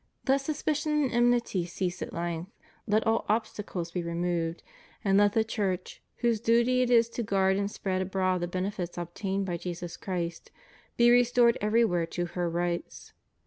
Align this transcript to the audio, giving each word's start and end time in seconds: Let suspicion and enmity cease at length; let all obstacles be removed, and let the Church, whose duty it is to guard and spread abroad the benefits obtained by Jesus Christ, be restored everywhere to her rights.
Let 0.27 0.41
suspicion 0.41 1.03
and 1.03 1.11
enmity 1.13 1.63
cease 1.67 2.01
at 2.01 2.11
length; 2.11 2.49
let 2.87 3.05
all 3.05 3.23
obstacles 3.29 3.91
be 3.91 4.01
removed, 4.01 4.63
and 5.05 5.15
let 5.19 5.33
the 5.33 5.43
Church, 5.43 6.01
whose 6.21 6.39
duty 6.39 6.81
it 6.81 6.89
is 6.89 7.07
to 7.09 7.21
guard 7.21 7.55
and 7.55 7.69
spread 7.69 8.01
abroad 8.01 8.41
the 8.41 8.47
benefits 8.47 8.97
obtained 8.97 9.45
by 9.45 9.57
Jesus 9.57 9.97
Christ, 9.97 10.49
be 10.97 11.11
restored 11.11 11.55
everywhere 11.61 12.07
to 12.07 12.25
her 12.25 12.49
rights. 12.49 13.13